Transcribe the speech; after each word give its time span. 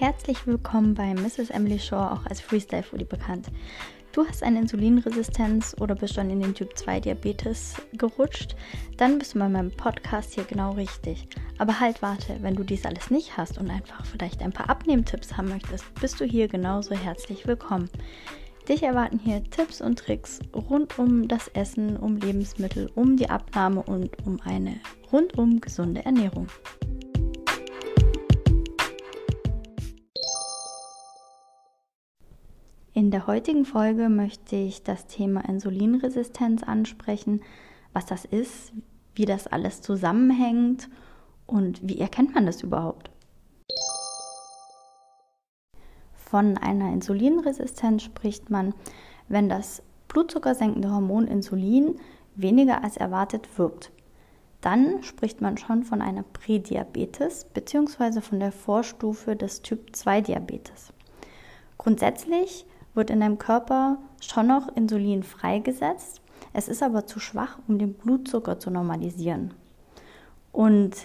herzlich 0.00 0.46
willkommen 0.46 0.94
bei 0.94 1.12
Mrs. 1.12 1.50
Emily 1.50 1.78
Shaw, 1.78 2.14
auch 2.14 2.24
als 2.24 2.40
Freestyle 2.40 2.82
Foodie 2.82 3.04
bekannt. 3.04 3.48
Du 4.12 4.26
hast 4.26 4.42
eine 4.42 4.60
Insulinresistenz 4.60 5.76
oder 5.78 5.94
bist 5.94 6.14
schon 6.14 6.30
in 6.30 6.40
den 6.40 6.54
Typ 6.54 6.74
2 6.74 7.00
Diabetes 7.00 7.74
gerutscht, 7.92 8.56
dann 8.96 9.18
bist 9.18 9.34
du 9.34 9.38
bei 9.38 9.48
meinem 9.50 9.70
Podcast 9.70 10.32
hier 10.32 10.44
genau 10.44 10.72
richtig. 10.72 11.28
Aber 11.58 11.78
halt 11.78 12.00
warte, 12.00 12.38
wenn 12.40 12.56
du 12.56 12.64
dies 12.64 12.86
alles 12.86 13.10
nicht 13.10 13.36
hast 13.36 13.58
und 13.58 13.68
einfach 13.68 14.06
vielleicht 14.06 14.40
ein 14.40 14.54
paar 14.54 14.70
Abnehmtipps 14.70 15.36
haben 15.36 15.50
möchtest, 15.50 15.84
bist 16.00 16.18
du 16.18 16.24
hier 16.24 16.48
genauso 16.48 16.94
herzlich 16.94 17.46
willkommen. 17.46 17.90
Dich 18.70 18.82
erwarten 18.82 19.18
hier 19.18 19.44
Tipps 19.50 19.82
und 19.82 19.98
Tricks 19.98 20.38
rund 20.54 20.98
um 20.98 21.28
das 21.28 21.48
Essen, 21.48 21.98
um 21.98 22.16
Lebensmittel, 22.16 22.90
um 22.94 23.18
die 23.18 23.28
Abnahme 23.28 23.82
und 23.82 24.16
um 24.26 24.40
eine 24.44 24.80
rundum 25.12 25.60
gesunde 25.60 26.06
Ernährung. 26.06 26.46
In 33.10 33.18
der 33.18 33.26
heutigen 33.26 33.64
Folge 33.64 34.08
möchte 34.08 34.54
ich 34.54 34.84
das 34.84 35.08
Thema 35.08 35.40
Insulinresistenz 35.40 36.62
ansprechen, 36.62 37.42
was 37.92 38.06
das 38.06 38.24
ist, 38.24 38.72
wie 39.16 39.24
das 39.24 39.48
alles 39.48 39.82
zusammenhängt 39.82 40.88
und 41.44 41.80
wie 41.82 41.98
erkennt 41.98 42.36
man 42.36 42.46
das 42.46 42.62
überhaupt. 42.62 43.10
Von 46.14 46.56
einer 46.56 46.92
Insulinresistenz 46.92 48.04
spricht 48.04 48.48
man, 48.48 48.74
wenn 49.26 49.48
das 49.48 49.82
blutzuckersenkende 50.06 50.92
Hormon 50.92 51.26
Insulin 51.26 51.96
weniger 52.36 52.84
als 52.84 52.96
erwartet 52.96 53.58
wirkt. 53.58 53.90
Dann 54.60 55.02
spricht 55.02 55.40
man 55.40 55.58
schon 55.58 55.82
von 55.82 56.00
einer 56.00 56.22
Prädiabetes 56.22 57.46
bzw. 57.46 58.20
von 58.20 58.38
der 58.38 58.52
Vorstufe 58.52 59.34
des 59.34 59.62
Typ 59.62 59.96
2 59.96 60.20
Diabetes. 60.20 60.92
Grundsätzlich 61.76 62.66
wird 62.94 63.10
in 63.10 63.20
deinem 63.20 63.38
Körper 63.38 63.98
schon 64.20 64.48
noch 64.48 64.74
Insulin 64.76 65.22
freigesetzt. 65.22 66.20
Es 66.52 66.68
ist 66.68 66.82
aber 66.82 67.06
zu 67.06 67.20
schwach, 67.20 67.58
um 67.68 67.78
den 67.78 67.94
Blutzucker 67.94 68.58
zu 68.58 68.70
normalisieren. 68.70 69.54
Und 70.52 70.96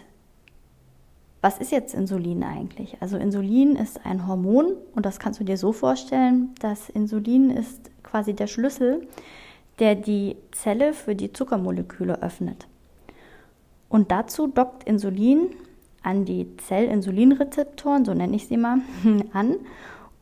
was 1.42 1.60
ist 1.60 1.72
jetzt 1.72 1.94
Insulin 1.94 2.44
eigentlich? 2.44 2.98
Also 3.02 3.18
Insulin 3.18 3.76
ist 3.76 4.04
ein 4.04 4.28
Hormon 4.28 4.74
und 4.96 5.06
das 5.06 5.20
kannst 5.20 5.40
du 5.40 5.44
dir 5.44 5.58
so 5.58 5.74
vorstellen, 5.74 6.56
dass 6.60 6.90
Insulin 6.90 7.52
ist 7.52 7.92
quasi 8.02 8.34
der 8.34 8.48
Schlüssel, 8.48 9.08
der 9.78 9.94
die 9.94 10.38
Zelle 10.52 10.94
für 10.94 11.16
die 11.16 11.32
Zuckermoleküle 11.32 12.22
öffnet. 12.24 12.66
Und 13.90 14.10
dazu 14.10 14.48
dockt 14.48 14.86
Insulin 14.86 15.50
an 16.02 16.26
die 16.26 16.48
Zellinsulinrezeptoren, 16.58 18.06
so 18.06 18.14
nenne 18.14 18.36
ich 18.36 18.48
sie 18.48 18.58
mal, 18.58 18.80
an 19.34 19.58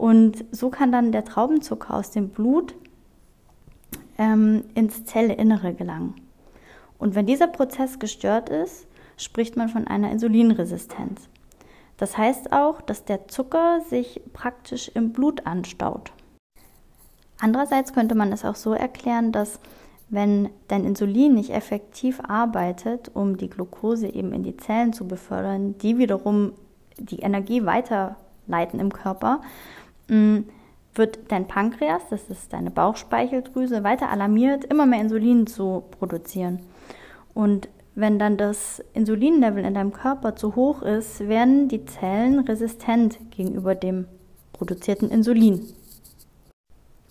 und 0.03 0.43
so 0.51 0.69
kann 0.69 0.91
dann 0.91 1.13
der 1.13 1.23
Traubenzucker 1.23 1.93
aus 1.93 2.11
dem 2.11 2.27
Blut 2.27 2.75
ähm, 4.17 4.65
ins 4.75 5.05
Zellinnere 5.05 5.73
gelangen. 5.73 6.15
Und 6.99 7.15
wenn 7.15 7.25
dieser 7.25 7.47
Prozess 7.47 7.99
gestört 7.99 8.49
ist, 8.49 8.85
spricht 9.15 9.55
man 9.55 9.69
von 9.69 9.87
einer 9.87 10.11
Insulinresistenz. 10.11 11.29
Das 11.95 12.17
heißt 12.17 12.51
auch, 12.51 12.81
dass 12.81 13.05
der 13.05 13.29
Zucker 13.29 13.79
sich 13.79 14.21
praktisch 14.33 14.89
im 14.89 15.13
Blut 15.13 15.47
anstaut. 15.47 16.11
Andererseits 17.39 17.93
könnte 17.93 18.15
man 18.15 18.33
es 18.33 18.43
auch 18.43 18.55
so 18.55 18.73
erklären, 18.73 19.31
dass 19.31 19.57
wenn 20.09 20.49
dein 20.67 20.83
Insulin 20.83 21.33
nicht 21.33 21.51
effektiv 21.51 22.19
arbeitet, 22.27 23.09
um 23.13 23.37
die 23.37 23.49
Glucose 23.49 24.13
eben 24.13 24.33
in 24.33 24.43
die 24.43 24.57
Zellen 24.57 24.91
zu 24.91 25.07
befördern, 25.07 25.77
die 25.77 25.97
wiederum 25.97 26.51
die 26.97 27.19
Energie 27.19 27.65
weiterleiten 27.65 28.81
im 28.81 28.91
Körper, 28.91 29.39
wird 30.07 31.19
dein 31.29 31.47
Pankreas, 31.47 32.03
das 32.09 32.30
ist 32.30 32.53
deine 32.53 32.71
Bauchspeicheldrüse, 32.71 33.83
weiter 33.83 34.09
alarmiert, 34.09 34.65
immer 34.65 34.86
mehr 34.86 35.02
Insulin 35.02 35.47
zu 35.47 35.83
produzieren. 35.91 36.59
Und 37.33 37.69
wenn 37.95 38.17
dann 38.19 38.37
das 38.37 38.83
Insulinlevel 38.93 39.63
in 39.63 39.73
deinem 39.73 39.93
Körper 39.93 40.36
zu 40.36 40.55
hoch 40.55 40.81
ist, 40.81 41.27
werden 41.27 41.67
die 41.67 41.86
Zellen 41.86 42.39
resistent 42.39 43.19
gegenüber 43.31 43.75
dem 43.75 44.08
produzierten 44.52 45.09
Insulin. 45.09 45.61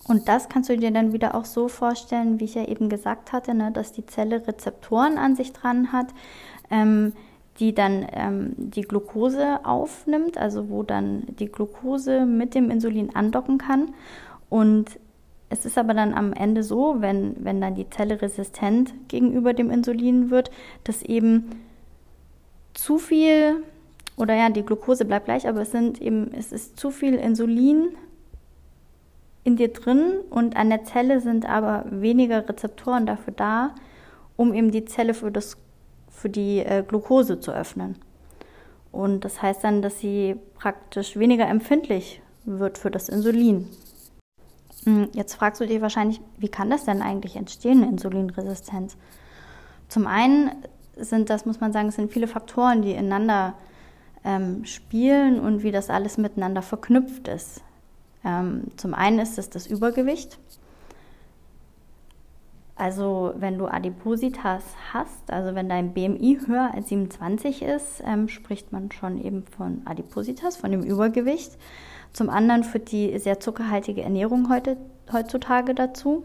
Und 0.08 0.26
das 0.26 0.48
kannst 0.48 0.68
du 0.68 0.76
dir 0.76 0.90
dann 0.90 1.12
wieder 1.12 1.36
auch 1.36 1.44
so 1.44 1.68
vorstellen, 1.68 2.40
wie 2.40 2.44
ich 2.44 2.54
ja 2.54 2.66
eben 2.66 2.88
gesagt 2.88 3.32
hatte, 3.32 3.54
ne, 3.54 3.70
dass 3.70 3.92
die 3.92 4.04
Zelle 4.04 4.46
Rezeptoren 4.46 5.16
an 5.16 5.36
sich 5.36 5.52
dran 5.52 5.92
hat, 5.92 6.08
ähm, 6.70 7.12
die 7.62 7.72
dann 7.72 8.04
ähm, 8.12 8.54
die 8.56 8.82
Glucose 8.82 9.64
aufnimmt, 9.64 10.36
also 10.36 10.68
wo 10.68 10.82
dann 10.82 11.22
die 11.38 11.46
Glucose 11.46 12.26
mit 12.26 12.56
dem 12.56 12.72
Insulin 12.72 13.14
andocken 13.14 13.58
kann. 13.58 13.92
Und 14.48 14.98
es 15.48 15.64
ist 15.64 15.78
aber 15.78 15.94
dann 15.94 16.12
am 16.12 16.32
Ende 16.32 16.64
so, 16.64 16.96
wenn, 16.98 17.36
wenn 17.44 17.60
dann 17.60 17.76
die 17.76 17.88
Zelle 17.88 18.20
resistent 18.20 18.92
gegenüber 19.06 19.54
dem 19.54 19.70
Insulin 19.70 20.28
wird, 20.28 20.50
dass 20.82 21.02
eben 21.02 21.50
zu 22.74 22.98
viel, 22.98 23.62
oder 24.16 24.34
ja, 24.34 24.50
die 24.50 24.64
Glucose 24.64 25.04
bleibt 25.04 25.26
gleich, 25.26 25.46
aber 25.46 25.60
es 25.60 25.70
sind 25.70 26.02
eben, 26.02 26.34
es 26.34 26.50
ist 26.50 26.80
zu 26.80 26.90
viel 26.90 27.14
Insulin 27.14 27.90
in 29.44 29.54
dir 29.54 29.72
drin 29.72 30.14
und 30.30 30.56
an 30.56 30.68
der 30.68 30.82
Zelle 30.82 31.20
sind 31.20 31.48
aber 31.48 31.84
weniger 31.90 32.48
Rezeptoren 32.48 33.06
dafür 33.06 33.34
da, 33.36 33.76
um 34.36 34.52
eben 34.52 34.72
die 34.72 34.84
Zelle 34.84 35.14
für 35.14 35.30
das 35.30 35.58
für 36.22 36.30
die 36.30 36.60
äh, 36.60 36.84
Glucose 36.86 37.40
zu 37.40 37.52
öffnen. 37.52 37.96
Und 38.92 39.24
das 39.24 39.42
heißt 39.42 39.64
dann, 39.64 39.82
dass 39.82 39.98
sie 39.98 40.36
praktisch 40.54 41.16
weniger 41.16 41.48
empfindlich 41.48 42.22
wird 42.44 42.78
für 42.78 42.92
das 42.92 43.08
Insulin. 43.08 43.68
Hm, 44.84 45.08
jetzt 45.14 45.34
fragst 45.34 45.60
du 45.60 45.66
dich 45.66 45.80
wahrscheinlich, 45.80 46.20
wie 46.38 46.48
kann 46.48 46.70
das 46.70 46.84
denn 46.84 47.02
eigentlich 47.02 47.34
entstehen, 47.34 47.82
Insulinresistenz? 47.82 48.96
Zum 49.88 50.06
einen 50.06 50.52
sind 50.96 51.28
das, 51.28 51.44
muss 51.44 51.60
man 51.60 51.72
sagen, 51.72 51.88
es 51.88 51.96
sind 51.96 52.12
viele 52.12 52.28
Faktoren, 52.28 52.82
die 52.82 52.92
ineinander 52.92 53.54
ähm, 54.24 54.64
spielen 54.64 55.40
und 55.40 55.64
wie 55.64 55.72
das 55.72 55.90
alles 55.90 56.18
miteinander 56.18 56.62
verknüpft 56.62 57.26
ist. 57.26 57.62
Ähm, 58.24 58.68
zum 58.76 58.94
einen 58.94 59.18
ist 59.18 59.38
es 59.38 59.50
das 59.50 59.66
Übergewicht. 59.66 60.38
Also 62.82 63.32
wenn 63.36 63.58
du 63.58 63.68
Adipositas 63.68 64.64
hast, 64.92 65.30
also 65.30 65.54
wenn 65.54 65.68
dein 65.68 65.94
BMI 65.94 66.40
höher 66.44 66.74
als 66.74 66.88
27 66.88 67.62
ist, 67.62 68.02
ähm, 68.04 68.26
spricht 68.26 68.72
man 68.72 68.90
schon 68.90 69.24
eben 69.24 69.44
von 69.44 69.82
Adipositas, 69.84 70.56
von 70.56 70.72
dem 70.72 70.82
Übergewicht. 70.82 71.56
Zum 72.12 72.28
anderen 72.28 72.64
führt 72.64 72.90
die 72.90 73.16
sehr 73.20 73.38
zuckerhaltige 73.38 74.02
Ernährung 74.02 74.48
heute, 74.50 74.78
heutzutage 75.12 75.76
dazu, 75.76 76.24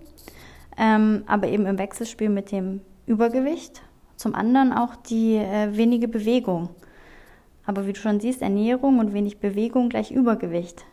ähm, 0.79 1.25
aber 1.27 1.47
eben 1.47 1.67
im 1.67 1.77
Wechselspiel 1.77 2.29
mit 2.29 2.51
dem 2.51 2.81
Übergewicht. 3.05 3.83
Zum 4.15 4.33
anderen 4.33 4.73
auch 4.73 4.95
die 4.95 5.35
äh, 5.35 5.77
wenige 5.77 6.07
Bewegung. 6.07 6.69
Aber 7.67 7.85
wie 7.85 7.93
du 7.93 7.99
schon 7.99 8.19
siehst, 8.19 8.41
Ernährung 8.41 8.97
und 8.97 9.13
wenig 9.13 9.37
Bewegung 9.37 9.89
gleich 9.89 10.09
Übergewicht. 10.09 10.85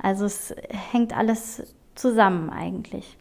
Also 0.00 0.26
es 0.26 0.54
hängt 0.92 1.18
alles 1.18 1.74
zusammen 1.96 2.50
eigentlich. 2.50 3.16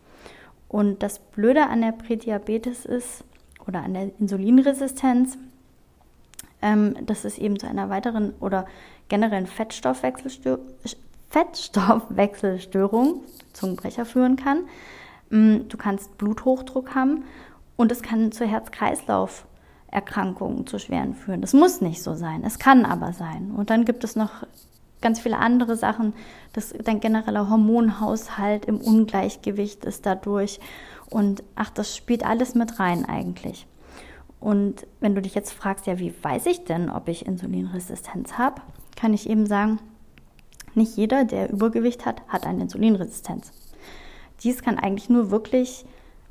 Und 0.69 1.03
das 1.03 1.19
Blöde 1.19 1.67
an 1.67 1.81
der 1.81 1.91
Prädiabetes 1.91 2.85
ist, 2.85 3.25
oder 3.67 3.83
an 3.83 3.93
der 3.93 4.17
Insulinresistenz, 4.19 5.37
ähm, 6.61 6.95
dass 7.05 7.25
es 7.25 7.37
eben 7.37 7.59
zu 7.59 7.67
einer 7.67 7.89
weiteren 7.89 8.33
oder 8.39 8.65
generellen 9.09 9.47
Fettstoffwechselstör 9.47 10.59
Fettstoffwechselstörung, 11.29 13.21
Zungenbrecher 13.53 14.05
führen 14.05 14.35
kann. 14.35 14.63
Ähm, 15.31 15.69
du 15.69 15.77
kannst 15.77 16.17
Bluthochdruck 16.17 16.95
haben 16.95 17.23
und 17.77 17.91
es 17.91 18.01
kann 18.01 18.31
zu 18.31 18.47
Herz-Kreislauf-Erkrankungen, 18.47 20.65
zu 20.65 20.79
schweren 20.79 21.13
führen. 21.13 21.41
Das 21.41 21.53
muss 21.53 21.81
nicht 21.81 22.01
so 22.01 22.15
sein, 22.15 22.43
es 22.43 22.57
kann 22.57 22.83
aber 22.85 23.13
sein. 23.13 23.51
Und 23.51 23.69
dann 23.69 23.85
gibt 23.85 24.03
es 24.03 24.15
noch 24.15 24.41
ganz 25.01 25.19
viele 25.19 25.37
andere 25.37 25.75
Sachen. 25.75 26.13
Das, 26.53 26.73
dein 26.83 26.99
genereller 26.99 27.49
Hormonhaushalt 27.49 28.65
im 28.65 28.79
Ungleichgewicht 28.79 29.85
ist 29.85 30.05
dadurch. 30.05 30.59
Und 31.09 31.43
ach, 31.55 31.69
das 31.69 31.95
spielt 31.95 32.25
alles 32.25 32.55
mit 32.55 32.79
rein 32.79 33.05
eigentlich. 33.05 33.65
Und 34.39 34.87
wenn 34.99 35.15
du 35.15 35.21
dich 35.21 35.35
jetzt 35.35 35.51
fragst, 35.51 35.85
ja, 35.85 35.99
wie 35.99 36.13
weiß 36.21 36.45
ich 36.45 36.63
denn, 36.63 36.89
ob 36.89 37.07
ich 37.09 37.25
Insulinresistenz 37.25 38.33
habe, 38.33 38.61
kann 38.95 39.13
ich 39.13 39.29
eben 39.29 39.45
sagen, 39.45 39.79
nicht 40.75 40.95
jeder, 40.95 41.25
der 41.25 41.51
Übergewicht 41.51 42.05
hat, 42.05 42.21
hat 42.27 42.45
eine 42.45 42.63
Insulinresistenz. 42.63 43.51
Dies 44.43 44.61
kann 44.61 44.79
eigentlich 44.79 45.09
nur 45.09 45.31
wirklich, 45.31 45.85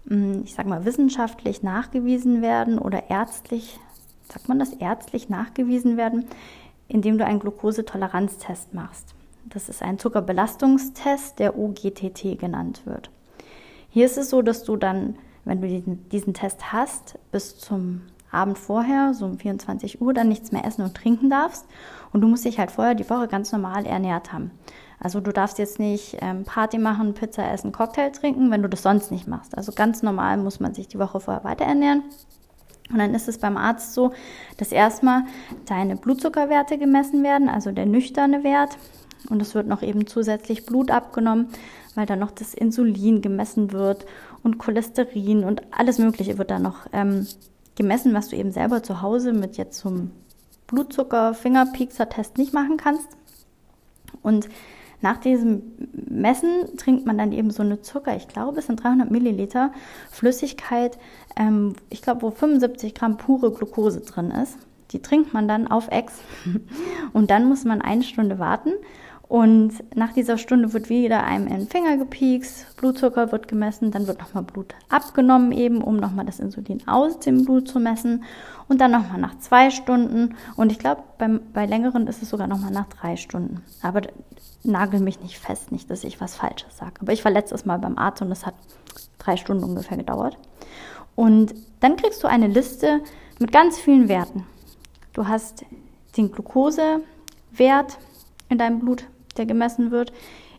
hm, 0.06 0.42
ich 0.44 0.54
sag 0.54 0.66
mal, 0.66 0.84
wissenschaftlich 0.84 1.62
nachgewiesen 1.62 2.40
werden 2.40 2.78
oder 2.78 3.10
ärztlich, 3.10 3.78
sagt 4.32 4.48
man 4.48 4.58
das, 4.58 4.72
ärztlich 4.72 5.28
nachgewiesen 5.28 5.96
werden, 5.96 6.24
indem 6.88 7.18
du 7.18 7.24
einen 7.24 7.40
Glukosetoleranztest 7.40 8.74
machst. 8.74 9.14
Das 9.46 9.68
ist 9.68 9.82
ein 9.82 9.98
Zuckerbelastungstest, 9.98 11.38
der 11.38 11.58
OGTT 11.58 12.38
genannt 12.38 12.82
wird. 12.84 13.10
Hier 13.88 14.06
ist 14.06 14.18
es 14.18 14.30
so, 14.30 14.42
dass 14.42 14.64
du 14.64 14.76
dann, 14.76 15.16
wenn 15.44 15.60
du 15.60 15.68
diesen, 15.68 16.08
diesen 16.10 16.34
Test 16.34 16.72
hast, 16.72 17.18
bis 17.32 17.58
zum 17.58 18.02
Abend 18.30 18.58
vorher, 18.58 19.14
so 19.14 19.24
um 19.24 19.38
24 19.38 20.02
Uhr, 20.02 20.12
dann 20.12 20.28
nichts 20.28 20.52
mehr 20.52 20.66
essen 20.66 20.82
und 20.82 20.94
trinken 20.94 21.30
darfst. 21.30 21.66
Und 22.12 22.20
du 22.20 22.28
musst 22.28 22.44
dich 22.44 22.58
halt 22.58 22.70
vorher 22.70 22.94
die 22.94 23.08
Woche 23.08 23.28
ganz 23.28 23.52
normal 23.52 23.86
ernährt 23.86 24.32
haben. 24.32 24.50
Also 25.00 25.20
du 25.20 25.32
darfst 25.32 25.58
jetzt 25.58 25.78
nicht 25.78 26.18
ähm, 26.20 26.44
Party 26.44 26.78
machen, 26.78 27.14
Pizza 27.14 27.50
essen, 27.50 27.72
Cocktail 27.72 28.10
trinken, 28.10 28.50
wenn 28.50 28.62
du 28.62 28.68
das 28.68 28.82
sonst 28.82 29.10
nicht 29.10 29.28
machst. 29.28 29.56
Also 29.56 29.72
ganz 29.72 30.02
normal 30.02 30.36
muss 30.36 30.60
man 30.60 30.74
sich 30.74 30.88
die 30.88 30.98
Woche 30.98 31.20
vorher 31.20 31.44
weiter 31.44 31.64
ernähren. 31.64 32.02
Und 32.90 32.98
dann 32.98 33.14
ist 33.14 33.28
es 33.28 33.38
beim 33.38 33.56
Arzt 33.56 33.94
so, 33.94 34.12
dass 34.56 34.72
erstmal 34.72 35.24
deine 35.66 35.96
Blutzuckerwerte 35.96 36.78
gemessen 36.78 37.22
werden, 37.22 37.48
also 37.48 37.70
der 37.70 37.86
nüchterne 37.86 38.44
Wert. 38.44 38.78
Und 39.28 39.42
es 39.42 39.54
wird 39.54 39.66
noch 39.66 39.82
eben 39.82 40.06
zusätzlich 40.06 40.64
Blut 40.64 40.90
abgenommen, 40.90 41.48
weil 41.94 42.06
dann 42.06 42.20
noch 42.20 42.30
das 42.30 42.54
Insulin 42.54 43.20
gemessen 43.20 43.72
wird 43.72 44.06
und 44.42 44.58
Cholesterin 44.58 45.44
und 45.44 45.62
alles 45.70 45.98
Mögliche 45.98 46.38
wird 46.38 46.50
dann 46.50 46.62
noch 46.62 46.86
ähm, 46.92 47.26
gemessen, 47.74 48.14
was 48.14 48.28
du 48.28 48.36
eben 48.36 48.52
selber 48.52 48.82
zu 48.82 49.02
Hause 49.02 49.32
mit 49.32 49.56
jetzt 49.56 49.78
zum 49.78 50.12
Blutzucker-Fingerpiekser-Test 50.68 52.38
nicht 52.38 52.54
machen 52.54 52.76
kannst. 52.76 53.08
Und 54.22 54.48
nach 55.00 55.18
diesem 55.18 55.62
Messen 55.92 56.76
trinkt 56.76 57.06
man 57.06 57.18
dann 57.18 57.32
eben 57.32 57.50
so 57.50 57.62
eine 57.62 57.80
Zucker, 57.82 58.16
ich 58.16 58.28
glaube, 58.28 58.58
es 58.58 58.66
sind 58.66 58.82
300 58.82 59.10
Milliliter 59.10 59.72
Flüssigkeit, 60.10 60.98
ähm, 61.36 61.74
ich 61.88 62.02
glaube, 62.02 62.22
wo 62.22 62.30
75 62.30 62.94
Gramm 62.94 63.16
pure 63.16 63.52
Glucose 63.52 64.00
drin 64.00 64.30
ist. 64.30 64.58
Die 64.90 65.02
trinkt 65.02 65.34
man 65.34 65.46
dann 65.48 65.68
auf 65.68 65.88
Ex 65.88 66.14
und 67.12 67.30
dann 67.30 67.46
muss 67.48 67.64
man 67.64 67.82
eine 67.82 68.02
Stunde 68.02 68.38
warten. 68.38 68.70
Und 69.28 69.94
nach 69.94 70.14
dieser 70.14 70.38
Stunde 70.38 70.72
wird 70.72 70.88
wieder 70.88 71.22
einem 71.22 71.46
in 71.48 71.58
den 71.58 71.68
Finger 71.68 71.98
gepiekst, 71.98 72.76
Blutzucker 72.78 73.30
wird 73.30 73.46
gemessen, 73.46 73.90
dann 73.90 74.06
wird 74.06 74.20
nochmal 74.20 74.42
Blut 74.42 74.74
abgenommen 74.88 75.52
eben, 75.52 75.82
um 75.82 75.96
nochmal 75.96 76.24
das 76.24 76.40
Insulin 76.40 76.86
aus 76.88 77.18
dem 77.18 77.44
Blut 77.44 77.68
zu 77.68 77.78
messen. 77.78 78.24
Und 78.68 78.80
dann 78.80 78.90
nochmal 78.90 79.18
nach 79.18 79.38
zwei 79.38 79.70
Stunden. 79.70 80.34
Und 80.56 80.72
ich 80.72 80.78
glaube, 80.78 81.02
bei 81.18 81.66
längeren 81.66 82.06
ist 82.06 82.22
es 82.22 82.30
sogar 82.30 82.46
nochmal 82.46 82.70
nach 82.70 82.88
drei 82.88 83.16
Stunden. 83.16 83.62
Aber 83.82 84.00
nagel 84.62 85.00
mich 85.00 85.20
nicht 85.20 85.38
fest, 85.38 85.72
nicht, 85.72 85.90
dass 85.90 86.04
ich 86.04 86.20
was 86.20 86.36
Falsches 86.36 86.76
sage. 86.76 86.94
Aber 87.00 87.12
ich 87.12 87.24
war 87.24 87.32
letztes 87.32 87.66
Mal 87.66 87.78
beim 87.78 87.98
Arzt 87.98 88.22
und 88.22 88.32
es 88.32 88.46
hat 88.46 88.54
drei 89.18 89.36
Stunden 89.36 89.64
ungefähr 89.64 89.96
gedauert. 89.98 90.38
Und 91.16 91.54
dann 91.80 91.96
kriegst 91.96 92.22
du 92.22 92.28
eine 92.28 92.46
Liste 92.46 93.02
mit 93.38 93.52
ganz 93.52 93.78
vielen 93.78 94.08
Werten. 94.08 94.46
Du 95.12 95.28
hast 95.28 95.64
den 96.16 96.32
Glukosewert 96.32 97.02
in 98.48 98.58
deinem 98.58 98.78
Blut, 98.80 99.04
der 99.38 99.46
gemessen 99.46 99.90
wird, 99.90 100.12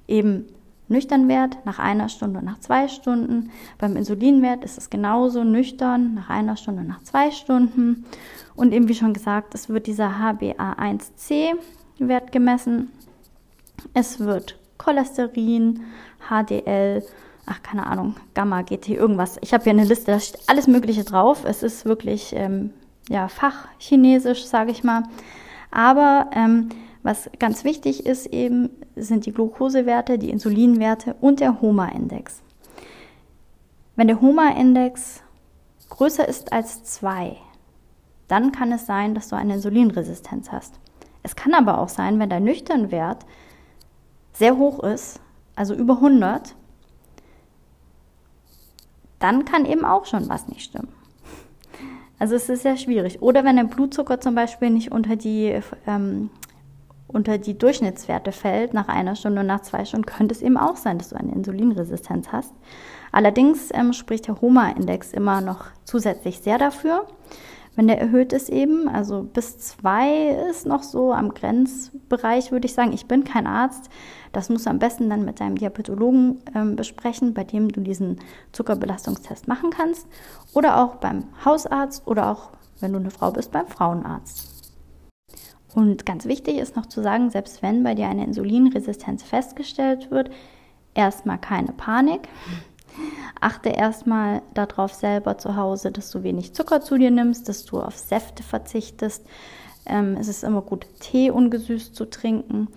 eben 0.08 0.46
nüchtern 0.88 1.28
Wert 1.28 1.58
nach 1.66 1.78
einer 1.78 2.10
Stunde 2.10 2.40
und 2.40 2.46
nach 2.46 2.60
zwei 2.60 2.88
Stunden. 2.88 3.52
Beim 3.78 3.96
Insulinwert 3.96 4.64
ist 4.64 4.78
es 4.78 4.90
genauso 4.90 5.44
nüchtern 5.44 6.16
nach 6.16 6.30
einer 6.30 6.58
Stunde 6.58 6.81
und 6.81 6.88
nach 6.88 7.04
zwei 7.04 7.30
Stunden. 7.30 8.06
Und 8.56 8.74
eben 8.74 8.88
wie 8.88 8.96
schon 8.96 9.14
gesagt, 9.14 9.54
es 9.54 9.70
wird 9.70 9.86
dieser 9.86 10.20
HbA1c-Wert 10.20 12.31
gemessen 12.31 12.90
es 13.94 14.20
wird 14.20 14.58
Cholesterin, 14.78 15.82
HDL, 16.30 17.04
ach 17.46 17.64
keine 17.64 17.88
Ahnung, 17.88 18.16
Gamma, 18.34 18.62
GT, 18.62 18.90
irgendwas. 18.90 19.38
Ich 19.42 19.54
habe 19.54 19.64
hier 19.64 19.74
eine 19.74 19.86
Liste, 19.86 20.12
da 20.12 20.20
steht 20.20 20.42
alles 20.48 20.68
Mögliche 20.68 21.04
drauf. 21.04 21.44
Es 21.46 21.64
ist 21.64 21.86
wirklich 21.86 22.34
ähm, 22.36 22.72
ja, 23.10 23.28
Fachchinesisch, 23.28 24.46
sage 24.46 24.72
ich 24.72 24.84
mal. 24.84 25.04
Aber 25.72 26.30
ähm, 26.34 26.70
was 27.04 27.30
ganz 27.40 27.63
wichtig 27.63 28.06
ist 28.06 28.25
eben, 28.28 28.69
sind 28.96 29.25
die 29.25 29.31
Glukosewerte, 29.31 30.18
die 30.18 30.30
Insulinwerte 30.30 31.16
und 31.22 31.40
der 31.40 31.62
HOMA-Index. 31.62 32.42
Wenn 33.96 34.07
der 34.07 34.22
HOMA-Index 34.22 35.22
größer 35.90 36.28
ist 36.28 36.54
als 36.54 36.84
2, 36.84 37.38
dann 38.28 38.51
kann 38.51 38.72
es 38.72 38.86
sein, 38.86 39.16
dass 39.16 39.30
du 39.30 39.36
eine 39.36 39.56
Insulinresistenz 39.56 40.51
hast. 40.51 40.80
Es 41.24 41.36
kann 41.36 41.54
aber 41.54 41.80
auch 41.80 41.90
sein, 41.90 42.19
wenn 42.19 42.30
der 42.30 42.40
nüchtern 42.40 42.92
Wert 42.92 43.25
sehr 44.34 44.57
hoch 44.57 44.84
ist, 44.84 45.19
also 45.56 45.74
über 45.74 45.96
100, 45.96 46.56
dann 49.19 49.44
kann 49.46 49.66
eben 49.66 49.84
auch 49.84 50.06
schon 50.06 50.30
was 50.30 50.48
nicht 50.48 50.62
stimmen. 50.62 50.94
Also 52.19 52.36
es 52.36 52.50
ist 52.50 52.63
sehr 52.63 52.78
schwierig. 52.78 53.22
Oder 53.22 53.44
wenn 53.44 53.56
der 53.56 53.63
Blutzucker 53.63 54.19
zum 54.19 54.36
Beispiel 54.36 54.69
nicht 54.69 54.92
unter 54.92 55.16
die, 55.16 55.60
ähm, 55.88 56.30
unter 57.12 57.38
die 57.38 57.58
Durchschnittswerte 57.58 58.32
fällt, 58.32 58.74
nach 58.74 58.88
einer 58.88 59.16
Stunde 59.16 59.42
und 59.42 59.48
nach 59.48 59.62
zwei 59.62 59.84
Stunden, 59.84 60.06
könnte 60.06 60.34
es 60.34 60.42
eben 60.42 60.58
auch 60.58 60.78
sein, 60.78 60.98
dass 60.98 61.10
du 61.10 61.16
eine 61.16 61.34
Insulinresistenz 61.34 62.32
hast. 62.32 62.54
Allerdings 63.12 63.70
ähm, 63.74 63.94
spricht 63.94 64.28
der 64.28 64.40
HOMA-Index 64.40 65.14
immer 65.14 65.42
noch 65.42 65.66
zusätzlich 65.84 66.40
sehr 66.40 66.60
dafür. 66.60 67.08
Wenn 67.76 67.88
der 67.88 68.00
erhöht 68.00 68.34
ist 68.34 68.50
eben, 68.50 68.90
also 68.90 69.24
bis 69.24 69.58
zwei 69.58 70.32
ist 70.50 70.66
noch 70.66 70.84
so 70.84 71.14
am 71.14 71.34
Grenzbereich, 71.34 72.52
würde 72.52 72.66
ich 72.66 72.74
sagen. 72.74 72.92
Ich 72.94 73.06
bin 73.06 73.24
kein 73.24 73.48
Arzt. 73.48 73.90
Das 74.32 74.50
musst 74.50 74.66
du 74.66 74.70
am 74.70 74.80
besten 74.80 75.10
dann 75.10 75.26
mit 75.26 75.40
deinem 75.40 75.56
Diabetologen 75.56 76.42
äh, 76.54 76.66
besprechen, 76.76 77.34
bei 77.34 77.44
dem 77.44 77.70
du 77.70 77.82
diesen 77.82 78.20
Zuckerbelastungstest 78.52 79.48
machen 79.48 79.70
kannst. 79.70 80.08
Oder 80.54 80.84
auch 80.84 80.96
beim 80.98 81.24
Hausarzt 81.46 82.06
oder 82.06 82.30
auch, 82.30 82.50
wenn 82.82 82.94
du 82.94 83.00
eine 83.00 83.12
Frau 83.12 83.32
bist, 83.32 83.52
beim 83.52 83.68
Frauenarzt. 83.68 84.59
Und 85.75 86.06
ganz 86.06 86.25
wichtig 86.25 86.57
ist 86.57 86.75
noch 86.75 86.88
zu 86.88 87.01
sagen, 87.01 87.30
selbst 87.30 87.62
wenn 87.62 87.83
bei 87.83 87.95
dir 87.95 88.07
eine 88.07 88.25
Insulinresistenz 88.25 89.24
festgestellt 89.24 90.10
wird, 90.12 90.31
erstmal 90.94 91.38
keine 91.38 91.71
Panik. 91.74 92.27
Achte 93.39 93.69
erstmal 93.69 94.42
darauf 94.54 94.94
selber 94.94 95.38
zu 95.38 95.56
Hause, 95.56 95.92
dass 95.92 96.12
du 96.12 96.24
wenig 96.24 96.54
Zucker 96.54 96.81
zu 96.81 96.98
dir 96.98 97.12
nimmst, 97.12 97.48
dass 97.48 97.66
du 97.66 97.80
auf 97.80 97.98
Säfte 97.98 98.44
verzichtest. 98.44 99.25
Ähm, 99.86 100.18
es 100.19 100.27
ist 100.27 100.44
immer 100.44 100.62
gut, 100.62 100.88
Tee 101.00 101.31
ungesüßt 101.31 101.95
zu 101.95 102.06
trinken. 102.10 102.68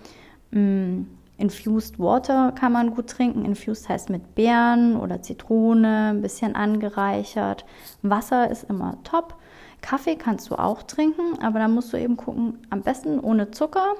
Mm, 0.51 1.01
infused 1.43 1.99
Water 1.99 2.53
kann 2.53 2.71
man 2.71 2.91
gut 2.91 3.09
trinken. 3.09 3.43
Infused 3.43 3.89
heißt 3.89 4.09
mit 4.09 4.33
Beeren 4.33 4.95
oder 4.95 5.21
Zitrone, 5.21 6.11
ein 6.11 6.21
bisschen 6.21 6.55
angereichert. 6.55 7.65
Wasser 8.01 8.49
ist 8.49 8.63
immer 8.69 8.97
top. 9.03 9.35
Kaffee 9.81 10.15
kannst 10.15 10.49
du 10.49 10.55
auch 10.55 10.83
trinken, 10.83 11.43
aber 11.43 11.59
da 11.59 11.67
musst 11.67 11.91
du 11.91 11.97
eben 11.97 12.15
gucken, 12.15 12.59
am 12.69 12.81
besten 12.81 13.19
ohne 13.19 13.51
Zucker. 13.51 13.95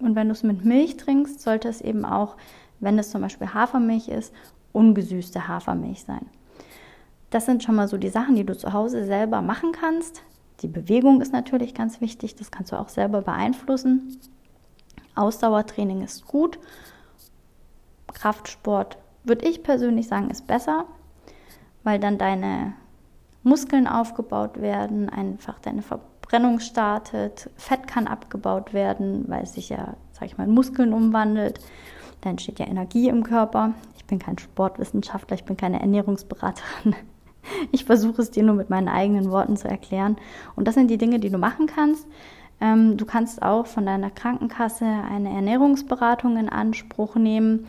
Und 0.00 0.16
wenn 0.16 0.28
du 0.28 0.32
es 0.32 0.42
mit 0.42 0.64
Milch 0.64 0.96
trinkst, 0.96 1.42
sollte 1.42 1.68
es 1.68 1.82
eben 1.82 2.06
auch, 2.06 2.36
wenn 2.80 2.98
es 2.98 3.10
zum 3.10 3.20
Beispiel 3.20 3.52
Hafermilch 3.52 4.08
ist, 4.08 4.32
ungesüßte 4.72 5.48
Hafermilch 5.48 6.04
sein. 6.04 6.24
Das 7.28 7.44
sind 7.44 7.62
schon 7.62 7.74
mal 7.74 7.88
so 7.88 7.98
die 7.98 8.08
Sachen, 8.08 8.36
die 8.36 8.44
du 8.44 8.56
zu 8.56 8.72
Hause 8.72 9.04
selber 9.04 9.42
machen 9.42 9.72
kannst. 9.72 10.22
Die 10.62 10.68
Bewegung 10.68 11.20
ist 11.20 11.34
natürlich 11.34 11.74
ganz 11.74 12.00
wichtig, 12.00 12.36
das 12.36 12.50
kannst 12.50 12.72
du 12.72 12.76
auch 12.76 12.88
selber 12.88 13.20
beeinflussen. 13.20 14.18
Ausdauertraining 15.14 16.02
ist 16.02 16.26
gut. 16.26 16.58
Kraftsport 18.12 18.98
würde 19.24 19.46
ich 19.46 19.62
persönlich 19.62 20.08
sagen, 20.08 20.30
ist 20.30 20.46
besser, 20.46 20.86
weil 21.84 21.98
dann 21.98 22.18
deine 22.18 22.74
Muskeln 23.42 23.86
aufgebaut 23.86 24.60
werden, 24.60 25.08
einfach 25.08 25.58
deine 25.60 25.82
Verbrennung 25.82 26.60
startet, 26.60 27.50
Fett 27.56 27.86
kann 27.86 28.06
abgebaut 28.06 28.72
werden, 28.72 29.24
weil 29.28 29.44
es 29.44 29.54
sich 29.54 29.68
ja, 29.68 29.94
sag 30.12 30.26
ich 30.26 30.38
mal, 30.38 30.44
in 30.44 30.54
Muskeln 30.54 30.92
umwandelt. 30.92 31.60
Dann 32.20 32.32
entsteht 32.32 32.58
ja 32.58 32.66
Energie 32.66 33.08
im 33.08 33.22
Körper 33.22 33.74
bin 34.10 34.18
kein 34.18 34.38
Sportwissenschaftler, 34.38 35.36
ich 35.36 35.44
bin 35.44 35.56
keine 35.56 35.80
Ernährungsberaterin. 35.80 36.94
Ich 37.72 37.86
versuche 37.86 38.20
es 38.20 38.30
dir 38.30 38.42
nur 38.42 38.54
mit 38.54 38.68
meinen 38.68 38.88
eigenen 38.88 39.30
Worten 39.30 39.56
zu 39.56 39.66
erklären. 39.66 40.16
Und 40.56 40.68
das 40.68 40.74
sind 40.74 40.88
die 40.88 40.98
Dinge, 40.98 41.18
die 41.18 41.30
du 41.30 41.38
machen 41.38 41.66
kannst. 41.66 42.06
Ähm, 42.60 42.96
du 42.96 43.06
kannst 43.06 43.42
auch 43.42 43.66
von 43.66 43.86
deiner 43.86 44.10
Krankenkasse 44.10 44.84
eine 44.84 45.30
Ernährungsberatung 45.30 46.36
in 46.36 46.48
Anspruch 46.48 47.16
nehmen. 47.16 47.66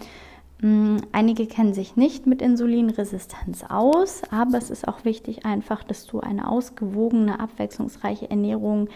Mm, 0.62 0.98
einige 1.12 1.48
kennen 1.48 1.74
sich 1.74 1.96
nicht 1.96 2.28
mit 2.28 2.42
Insulinresistenz 2.42 3.64
aus, 3.68 4.22
aber 4.32 4.58
es 4.58 4.70
ist 4.70 4.88
auch 4.88 5.06
wichtig 5.06 5.46
einfach, 5.46 5.84
dass 5.84 6.06
du 6.06 6.20
eine 6.20 6.50
ausgewogene, 6.50 7.40
abwechslungsreiche 7.40 8.30
Ernährung 8.30 8.90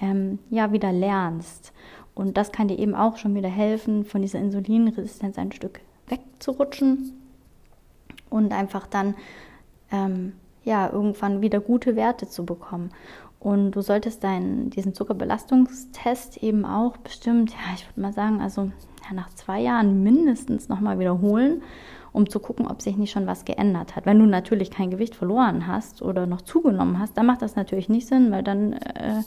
ähm, 0.00 0.38
ja 0.50 0.72
wieder 0.72 0.92
lernst. 0.92 1.72
Und 2.14 2.36
das 2.36 2.52
kann 2.52 2.68
dir 2.68 2.78
eben 2.78 2.94
auch 2.94 3.16
schon 3.16 3.34
wieder 3.34 3.48
helfen, 3.48 4.04
von 4.04 4.22
dieser 4.22 4.38
Insulinresistenz 4.38 5.38
ein 5.38 5.52
Stück 5.52 5.80
wegzurutschen 6.08 7.12
und 8.28 8.52
einfach 8.52 8.86
dann 8.86 9.14
ähm, 9.90 10.34
ja 10.64 10.90
irgendwann 10.90 11.40
wieder 11.40 11.60
gute 11.60 11.96
Werte 11.96 12.28
zu 12.28 12.44
bekommen. 12.44 12.90
Und 13.42 13.72
du 13.72 13.80
solltest 13.80 14.22
deinen, 14.22 14.70
diesen 14.70 14.94
Zuckerbelastungstest 14.94 16.44
eben 16.44 16.64
auch 16.64 16.96
bestimmt, 16.98 17.50
ja, 17.50 17.74
ich 17.74 17.88
würde 17.88 18.00
mal 18.00 18.12
sagen, 18.12 18.40
also 18.40 18.70
ja, 19.04 19.14
nach 19.14 19.30
zwei 19.30 19.60
Jahren 19.60 20.04
mindestens 20.04 20.68
nochmal 20.68 21.00
wiederholen, 21.00 21.60
um 22.12 22.30
zu 22.30 22.38
gucken, 22.38 22.68
ob 22.68 22.80
sich 22.82 22.96
nicht 22.96 23.10
schon 23.10 23.26
was 23.26 23.44
geändert 23.44 23.96
hat. 23.96 24.06
Wenn 24.06 24.20
du 24.20 24.26
natürlich 24.26 24.70
kein 24.70 24.92
Gewicht 24.92 25.16
verloren 25.16 25.66
hast 25.66 26.02
oder 26.02 26.26
noch 26.26 26.42
zugenommen 26.42 27.00
hast, 27.00 27.16
dann 27.16 27.26
macht 27.26 27.42
das 27.42 27.56
natürlich 27.56 27.88
nicht 27.88 28.06
Sinn, 28.06 28.30
weil 28.30 28.44
dann 28.44 28.74
äh, 28.74 29.22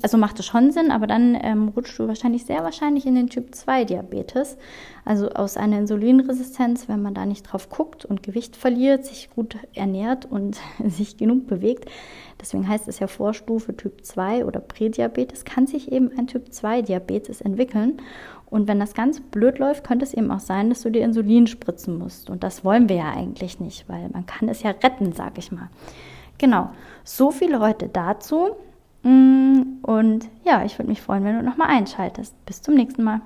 Also 0.00 0.16
macht 0.16 0.38
es 0.38 0.46
schon 0.46 0.70
Sinn, 0.70 0.92
aber 0.92 1.08
dann 1.08 1.36
ähm, 1.42 1.68
rutschst 1.68 1.98
du 1.98 2.06
wahrscheinlich 2.06 2.44
sehr 2.44 2.62
wahrscheinlich 2.62 3.04
in 3.04 3.16
den 3.16 3.28
Typ 3.28 3.52
2 3.52 3.84
Diabetes. 3.84 4.56
Also 5.04 5.30
aus 5.30 5.56
einer 5.56 5.78
Insulinresistenz, 5.78 6.88
wenn 6.88 7.02
man 7.02 7.14
da 7.14 7.26
nicht 7.26 7.42
drauf 7.42 7.68
guckt 7.68 8.04
und 8.04 8.22
Gewicht 8.22 8.54
verliert, 8.54 9.04
sich 9.04 9.28
gut 9.30 9.56
ernährt 9.74 10.24
und 10.24 10.58
sich 10.86 11.16
genug 11.16 11.48
bewegt. 11.48 11.90
Deswegen 12.40 12.68
heißt 12.68 12.86
es 12.86 13.00
ja 13.00 13.08
Vorstufe 13.08 13.76
Typ 13.76 14.04
2 14.04 14.44
oder 14.44 14.60
Prädiabetes, 14.60 15.44
kann 15.44 15.66
sich 15.66 15.90
eben 15.90 16.16
ein 16.16 16.28
Typ 16.28 16.52
2 16.52 16.82
Diabetes 16.82 17.40
entwickeln. 17.40 18.00
Und 18.48 18.68
wenn 18.68 18.78
das 18.78 18.94
ganz 18.94 19.20
blöd 19.20 19.58
läuft, 19.58 19.82
könnte 19.82 20.04
es 20.04 20.14
eben 20.14 20.30
auch 20.30 20.40
sein, 20.40 20.68
dass 20.68 20.82
du 20.82 20.90
dir 20.90 21.02
Insulin 21.02 21.48
spritzen 21.48 21.98
musst. 21.98 22.30
Und 22.30 22.44
das 22.44 22.64
wollen 22.64 22.88
wir 22.88 22.96
ja 22.96 23.10
eigentlich 23.10 23.58
nicht, 23.58 23.88
weil 23.88 24.08
man 24.10 24.26
kann 24.26 24.48
es 24.48 24.62
ja 24.62 24.70
retten, 24.70 25.12
sag 25.12 25.38
ich 25.38 25.50
mal. 25.50 25.68
Genau, 26.38 26.70
so 27.02 27.32
viele 27.32 27.58
heute 27.60 27.88
dazu. 27.88 28.54
Mm, 29.06 29.78
und 29.82 30.28
ja, 30.44 30.64
ich 30.64 30.76
würde 30.80 30.88
mich 30.88 31.00
freuen, 31.00 31.22
wenn 31.22 31.36
du 31.36 31.44
nochmal 31.44 31.68
einschaltest. 31.68 32.34
Bis 32.44 32.60
zum 32.60 32.74
nächsten 32.74 33.04
Mal. 33.04 33.20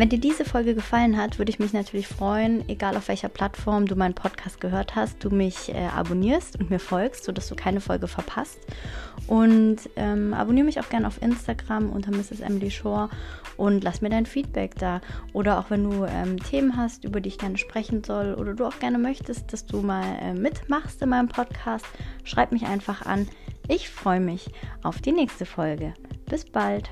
Wenn 0.00 0.08
dir 0.08 0.18
diese 0.18 0.46
Folge 0.46 0.74
gefallen 0.74 1.18
hat, 1.18 1.38
würde 1.38 1.50
ich 1.50 1.58
mich 1.58 1.74
natürlich 1.74 2.08
freuen, 2.08 2.66
egal 2.70 2.96
auf 2.96 3.08
welcher 3.08 3.28
Plattform 3.28 3.84
du 3.84 3.96
meinen 3.96 4.14
Podcast 4.14 4.58
gehört 4.58 4.96
hast, 4.96 5.22
du 5.22 5.28
mich 5.28 5.74
äh, 5.74 5.88
abonnierst 5.88 6.58
und 6.58 6.70
mir 6.70 6.78
folgst, 6.78 7.24
sodass 7.24 7.48
du 7.48 7.54
keine 7.54 7.82
Folge 7.82 8.08
verpasst. 8.08 8.60
Und 9.26 9.90
ähm, 9.96 10.32
abonniere 10.32 10.64
mich 10.64 10.80
auch 10.80 10.88
gerne 10.88 11.06
auf 11.06 11.20
Instagram 11.20 11.90
unter 11.90 12.12
Mrs. 12.12 12.40
Emily 12.40 12.70
Shore 12.70 13.10
und 13.58 13.84
lass 13.84 14.00
mir 14.00 14.08
dein 14.08 14.24
Feedback 14.24 14.74
da. 14.76 15.02
Oder 15.34 15.58
auch 15.58 15.68
wenn 15.68 15.84
du 15.84 16.06
ähm, 16.06 16.42
Themen 16.42 16.78
hast, 16.78 17.04
über 17.04 17.20
die 17.20 17.28
ich 17.28 17.36
gerne 17.36 17.58
sprechen 17.58 18.02
soll 18.02 18.32
oder 18.32 18.54
du 18.54 18.64
auch 18.64 18.78
gerne 18.78 18.96
möchtest, 18.96 19.52
dass 19.52 19.66
du 19.66 19.82
mal 19.82 20.16
äh, 20.22 20.32
mitmachst 20.32 21.02
in 21.02 21.10
meinem 21.10 21.28
Podcast, 21.28 21.84
schreib 22.24 22.52
mich 22.52 22.64
einfach 22.64 23.04
an. 23.04 23.28
Ich 23.68 23.90
freue 23.90 24.20
mich 24.20 24.50
auf 24.82 25.02
die 25.02 25.12
nächste 25.12 25.44
Folge. 25.44 25.92
Bis 26.24 26.46
bald. 26.46 26.88